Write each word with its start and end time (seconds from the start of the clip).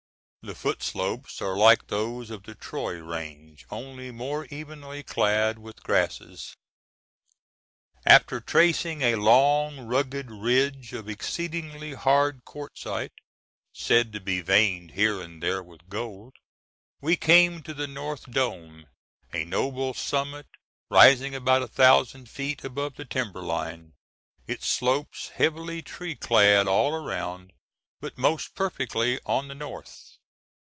The 0.43 0.55
foot 0.55 0.81
slopes 0.81 1.39
are 1.39 1.55
like 1.55 1.85
those 1.85 2.31
of 2.31 2.41
the 2.41 2.55
Troy 2.55 2.95
range, 2.97 3.63
only 3.69 4.09
more 4.09 4.45
evenly 4.45 5.03
clad 5.03 5.59
with 5.59 5.83
grasses. 5.83 6.55
After 8.07 8.39
tracing 8.41 9.03
a 9.03 9.17
long, 9.21 9.81
rugged 9.81 10.31
ridge 10.31 10.93
of 10.93 11.07
exceedingly 11.07 11.93
hard 11.93 12.43
quartzite, 12.43 13.13
said 13.71 14.11
to 14.13 14.19
be 14.19 14.41
veined 14.41 14.93
here 14.93 15.21
and 15.21 15.43
there 15.43 15.61
with 15.61 15.87
gold, 15.89 16.33
we 17.01 17.15
came 17.15 17.61
to 17.61 17.73
the 17.75 17.85
North 17.87 18.25
Dome, 18.31 18.87
a 19.31 19.45
noble 19.45 19.93
summit 19.93 20.47
rising 20.89 21.35
about 21.35 21.61
a 21.61 21.67
thousand 21.67 22.31
feet 22.31 22.63
above 22.63 22.95
the 22.95 23.05
timberline, 23.05 23.93
its 24.47 24.67
slopes 24.67 25.29
heavily 25.35 25.83
tree 25.83 26.15
clad 26.15 26.67
all 26.67 26.95
around, 26.95 27.53
but 27.99 28.17
most 28.17 28.55
perfectly 28.55 29.19
on 29.23 29.47
the 29.47 29.53
north. 29.55 30.07